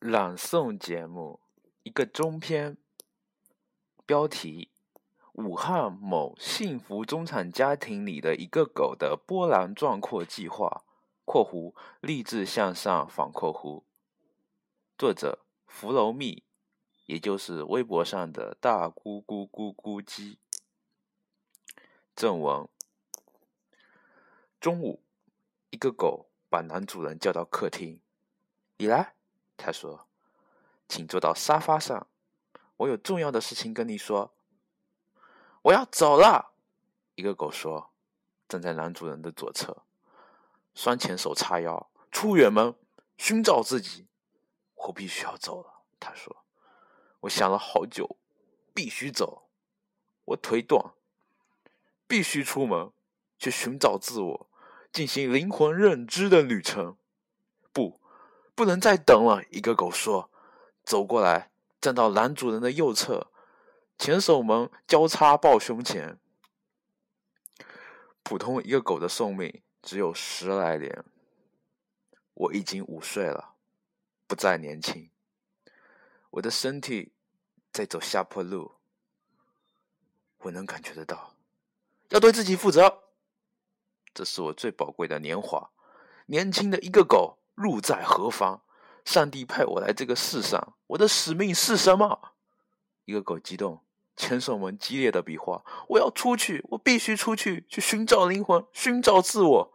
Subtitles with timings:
[0.00, 1.40] 朗诵节目，
[1.82, 2.76] 一个中篇，
[4.06, 4.70] 标题：
[5.32, 10.84] 武汉某幸福中产家庭里的一个狗的波澜壮阔计划
[11.26, 13.82] （括弧励志向上反括弧）。
[14.96, 16.44] 作者：福楼蜜，
[17.06, 20.38] 也就是微博上的大咕咕咕咕鸡。
[22.14, 22.68] 正文：
[24.60, 25.02] 中午，
[25.70, 28.00] 一个狗把男主人叫到客厅，
[28.76, 29.17] 你来。
[29.58, 30.06] 他说
[30.88, 32.06] ：“请坐到沙发上，
[32.78, 34.32] 我有重要的事情跟你说。”
[35.62, 36.52] 我要走了。
[37.16, 37.90] 一个狗说
[38.48, 39.82] ：“站在男主人的左侧，
[40.74, 42.72] 双前手叉腰，出远门
[43.16, 44.06] 寻找自己。”
[44.86, 45.82] 我必须要走了。
[45.98, 46.44] 他说
[47.22, 48.16] ：“我想了好久，
[48.72, 49.48] 必须走。
[50.26, 50.94] 我腿短，
[52.06, 52.92] 必须出门
[53.38, 54.46] 去寻找自我，
[54.92, 56.96] 进行灵魂认知的旅程。”
[58.58, 58.68] 不。
[58.68, 60.30] 能再等了，一个狗说
[60.84, 63.30] ：“走过来，站到男主人的右侧，
[63.96, 66.18] 前手们交叉抱胸前。
[68.22, 71.02] 普通一个狗的寿命只有十来年，
[72.34, 73.54] 我已经五岁了，
[74.26, 75.08] 不再年轻。
[76.28, 77.14] 我的身体
[77.72, 78.74] 在走下坡路，
[80.40, 81.34] 我能感觉得到，
[82.10, 83.04] 要对自己负责。
[84.12, 85.70] 这是我最宝贵的年华，
[86.26, 88.62] 年轻的一个狗。”路在何方？
[89.04, 92.34] 上帝派我来这个世上，我的使命是什么？
[93.04, 93.82] 一个狗激动，
[94.16, 95.64] 前手们激烈的比划。
[95.88, 99.72] 我要出去，我必须出去，去寻找灵魂，寻找自我。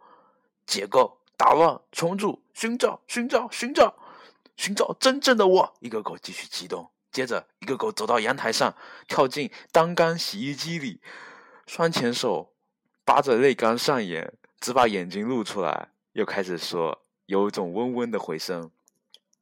[0.64, 3.94] 结构打乱，重组，寻找，寻找，寻找，
[4.56, 5.74] 寻找真正的我。
[5.80, 6.90] 一个狗继续激动。
[7.10, 8.74] 接着，一个狗走到阳台上，
[9.06, 11.02] 跳进单缸洗衣机里，
[11.66, 12.54] 双前手
[13.04, 17.03] 扒着内缸上眼，只把眼睛露出来，又开始说。
[17.26, 18.70] 有一种嗡嗡的回声，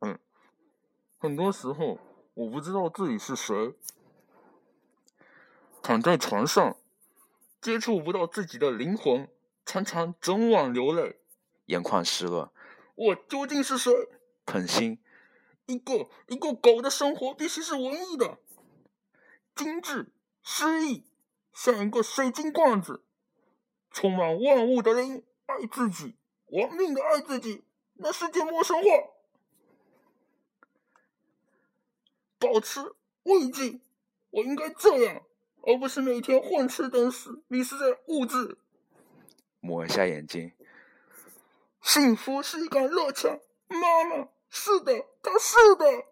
[0.01, 0.17] 嗯，
[1.19, 1.99] 很多时候
[2.35, 3.75] 我不知道自己是谁，
[5.83, 6.77] 躺在床上，
[7.61, 9.29] 接触不到自己的灵魂，
[9.67, 11.19] 常常整晚流泪，
[11.67, 12.49] 眼眶湿润。
[12.95, 13.93] 我究竟是谁？
[14.47, 15.03] 捧心，
[15.67, 18.39] 一个一个狗的生活必须是文艺的，
[19.57, 20.13] 精致
[20.45, 21.05] 诗意，
[21.53, 23.03] 像一个水晶罐子，
[23.91, 26.15] 充满万物的灵，爱自己，
[26.47, 27.65] 亡命的爱自己。
[28.03, 28.89] 那世界陌生化，
[32.41, 32.81] 保持
[33.23, 33.79] 慰藉，
[34.31, 35.23] 我应该这样，
[35.63, 38.59] 而不是每天混吃等死，迷失在物质。
[39.61, 40.51] 抹一下眼睛，
[41.81, 46.05] 幸福是一杆热枪，妈妈，是的，他是的。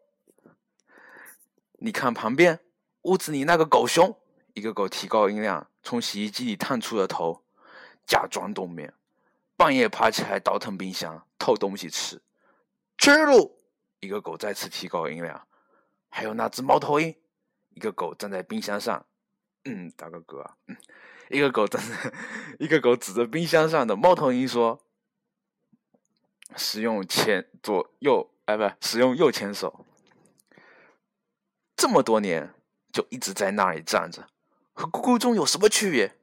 [1.81, 2.61] 你看旁边
[3.03, 4.17] 屋子里那个狗熊，
[4.55, 7.43] 一个狗提高音量，从洗衣机里探出了头，
[8.07, 8.95] 假装冬眠。
[9.57, 12.21] 半夜爬起来倒腾冰箱偷东西吃，
[12.99, 13.57] 吃喽！
[14.01, 15.49] 一个狗再次提高音量，
[16.11, 17.17] 还有那只猫头鹰，
[17.71, 19.07] 一个狗站在冰箱上，
[19.65, 20.77] 嗯，打个嗝，嗯，
[21.31, 22.13] 一个狗站在，
[22.59, 24.87] 一个狗指着冰箱上的猫头鹰说
[26.57, 29.87] ：“使用前左右，哎，不，使用右前手。
[31.75, 32.55] 这么多年
[32.93, 34.29] 就一直在那里站着，
[34.75, 36.15] 和咕咕钟有什么区别？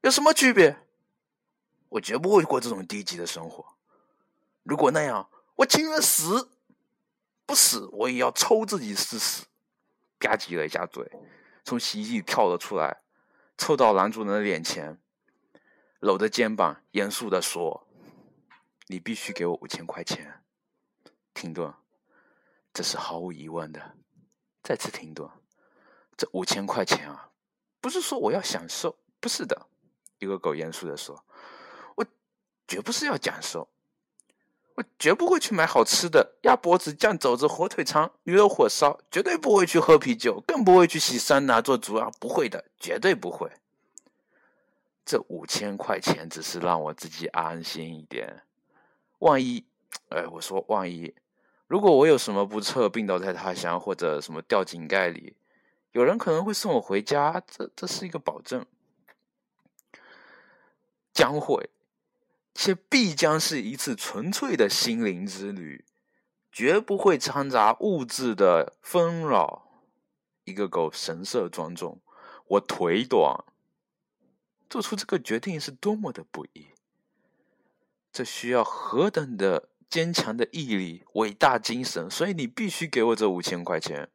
[0.00, 0.76] 有什么区别？”
[1.90, 3.76] 我绝不会过这种低级的生活。
[4.62, 6.50] 如果那样，我情愿死，
[7.46, 9.44] 不死我也要抽自己试试。
[10.18, 11.10] 吧唧了一下嘴，
[11.64, 13.02] 从洗衣机里跳了出来，
[13.58, 15.00] 凑到男主人的脸前，
[15.98, 17.88] 搂着肩膀，严肃的说
[18.86, 20.44] ：“你必须给我五千块钱。”
[21.34, 21.74] 停顿，
[22.72, 23.96] 这是毫无疑问的。
[24.62, 25.28] 再次停顿，
[26.16, 27.32] 这五千块钱啊，
[27.80, 29.66] 不是说我要享受，不是的。
[30.20, 31.24] 一个狗严肃的说。
[31.96, 32.06] 我
[32.68, 33.68] 绝不是要讲授，
[34.98, 42.10] 绝不会去买好吃的鸭脖子、酱肘子、火腿肠、驴肉火烧，绝对不会去喝啤酒，更不会去洗桑拿做足啊！
[42.20, 43.50] 不会的，绝对不会。
[45.04, 48.42] 这五千块钱只是让我自己安心一点，
[49.18, 49.64] 万一……
[50.08, 51.14] 哎，我说万一，
[51.66, 55.36] 如果我有什么不测，病倒在他乡，或者什么掉井盖里，
[55.92, 58.64] 有人可能会送我回家，这这是一个保证，
[61.12, 61.68] 将会。
[62.54, 65.84] 且必将是一次纯粹的心灵之旅，
[66.50, 69.82] 绝不会掺杂物质的纷扰。
[70.44, 72.00] 一个狗神色庄重，
[72.48, 73.44] 我腿短，
[74.68, 76.68] 做出这个决定是多么的不易，
[78.12, 84.10] 这需要何等的坚强的毅力、伟大精神，所以你必须给我这五千块钱，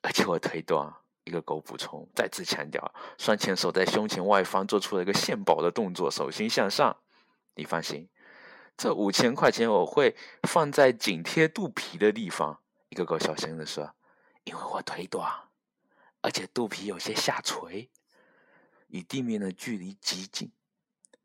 [0.00, 0.94] 而且我腿短。
[1.28, 6.96] 一个狗补充，再次强调，双前手在胸前外方做出了一个献宝的动作，手心向上。
[7.54, 8.08] 你放心，
[8.76, 12.58] 这五千块钱我会放在紧贴肚皮的地方。”
[12.88, 13.94] 一个狗小声的说
[14.44, 15.30] ：“因为我腿短，
[16.22, 17.90] 而且肚皮有些下垂，
[18.86, 20.50] 与地面的距离极近，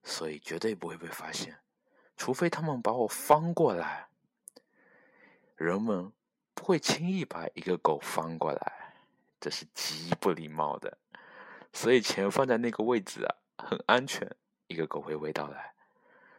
[0.03, 1.57] 所以绝对不会被发现，
[2.17, 4.07] 除非他们把我翻过来。
[5.55, 6.11] 人们
[6.53, 8.82] 不会轻易把一个狗翻过来，
[9.43, 10.97] 这是极不礼貌的。
[11.73, 14.33] 所以钱放在那个位置啊，很安全。
[14.67, 15.73] 一个狗会围到来。”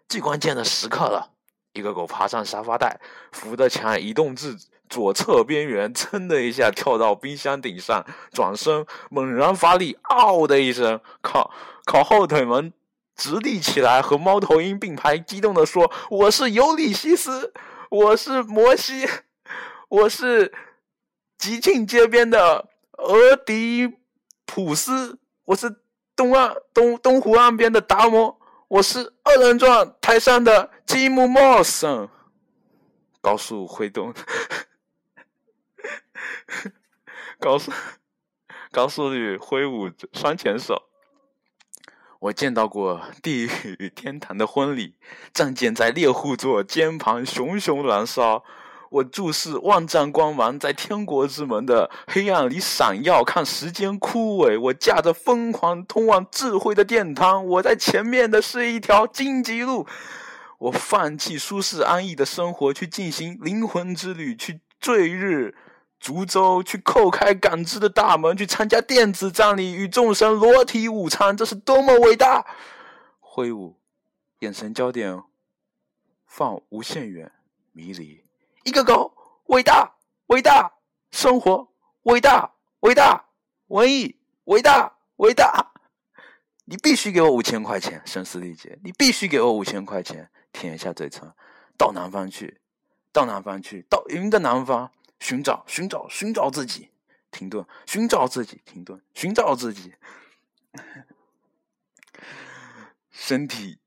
[0.09, 1.33] 最关键的时刻了，
[1.75, 2.99] 一个狗爬上沙发带，
[3.33, 4.57] 扶着墙移动至
[4.89, 8.03] 左侧边缘，噌的一下跳到冰箱顶上，
[8.33, 11.51] 转身猛然发力，嗷的一声，靠
[11.85, 12.73] 靠后腿们
[13.15, 17.53] 直立起来，和猫头鹰并排，激动的说：“我是尤里西斯，
[17.91, 19.07] 我是摩西，
[19.89, 20.55] 我是
[21.37, 22.69] 吉庆街边的
[23.05, 23.99] 俄狄
[24.47, 25.83] 浦斯，我是
[26.17, 32.09] 东岸东东湖岸边的达摩。”我是二人转台上的吉姆·莫森，
[33.21, 34.13] 高速挥动，
[37.39, 37.71] 高速
[38.73, 40.89] 高速率挥舞双前手。
[42.21, 44.97] 我见到过地狱与天堂的婚礼，
[45.35, 48.43] 仗剑在猎户座肩旁熊熊燃烧。
[48.95, 54.61] 我注视万丈光芒在天国之门的黑暗里闪耀，看时间枯萎。
[54.61, 59.85] 我驾着疯狂通往智慧的殿堂，我在前面的是一条荆棘路。
[60.59, 65.57] 我放弃舒适安逸的生活，去进行灵魂之旅，去坠日
[65.99, 71.37] 逐舟，去叩开感知的大门，去参加电子葬礼，与众神裸体午餐。
[71.37, 72.47] 这是多么伟大！
[73.19, 73.77] 挥舞，
[74.39, 75.21] 眼神焦点
[76.25, 77.33] 放无限远，
[77.73, 78.24] 迷离。
[78.65, 79.15] 一个狗，
[79.47, 79.95] 伟大，
[80.29, 80.73] 伟大，
[81.11, 81.69] 生活，
[82.05, 82.51] 伟大，
[82.81, 83.27] 伟大，
[83.67, 85.73] 文艺，伟大，伟大。
[86.65, 88.79] 你必须给我五千块钱，声嘶力竭。
[88.83, 91.31] 你必须给我五千块钱，舔一下嘴唇。
[91.77, 92.59] 到南方去，
[93.13, 94.91] 到南方去，到云的南方，
[95.21, 96.89] 寻找，寻找，寻找自己。
[97.31, 98.63] 停顿，寻找自己。
[98.65, 99.93] 停顿，寻找自己。
[103.11, 103.79] 身体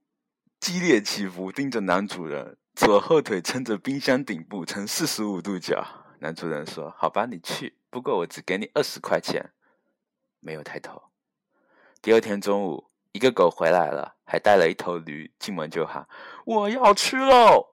[0.60, 2.58] 激烈起伏，盯着男主人。
[2.78, 5.84] 左后腿撑着冰箱顶部呈四十五度角，
[6.20, 9.52] 男主人说：“好吧，你去，不过我只给你二十块钱。”
[10.40, 11.02] 没有抬头。
[12.04, 16.08] 第二天中午，一个狗回来了，还带了一头驴，进门就喊
[16.46, 17.68] ：“我要吃肉！”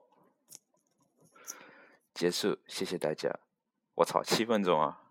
[2.15, 3.31] 结束，谢谢大家。
[3.93, 5.03] 我操，七分钟啊！